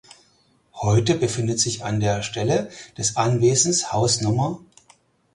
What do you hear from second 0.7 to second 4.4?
Heute befindet sich an der Stelle des Anwesens Haus